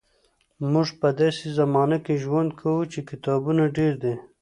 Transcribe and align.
موږ 0.71 0.87
په 1.01 1.07
داسې 1.19 1.45
زمانه 1.59 1.97
کې 2.05 2.13
ژوند 2.23 2.49
کوو 2.59 2.89
چې 2.91 2.99
کتابونه 3.09 3.63
ډېر 3.77 3.93
دي. 4.03 4.15